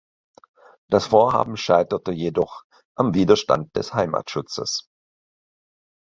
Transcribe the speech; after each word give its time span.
Das 0.89 1.05
Vorhaben 1.05 1.55
scheiterte 1.57 2.11
jedoch 2.11 2.63
am 2.97 3.13
Widerstand 3.13 3.75
des 3.75 3.93
Heimatschutzes. 3.93 4.87